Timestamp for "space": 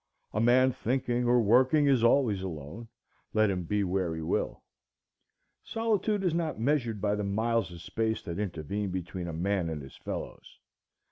7.81-8.23